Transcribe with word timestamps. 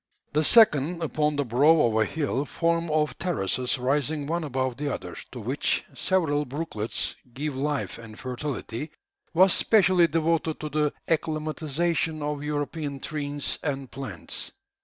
The 0.33 0.43
second, 0.43 1.03
upon 1.03 1.35
the 1.35 1.45
brow 1.45 1.79
of 1.81 1.95
a 1.95 2.05
hill, 2.07 2.43
formed 2.43 2.89
of 2.89 3.19
terraces 3.19 3.77
rising 3.77 4.25
one 4.25 4.43
above 4.43 4.77
the 4.77 4.91
other, 4.91 5.15
to 5.31 5.39
which 5.39 5.85
several 5.93 6.43
brooklets 6.43 7.15
give 7.35 7.55
life 7.55 7.99
and 7.99 8.17
fertility, 8.17 8.89
was 9.35 9.53
specially 9.53 10.07
devoted 10.07 10.59
to 10.61 10.69
the 10.69 10.93
acclimatisation 11.07 12.23
of 12.23 12.41
European 12.41 12.99
trees 12.99 13.59
and 13.61 13.91
plants. 13.91 14.51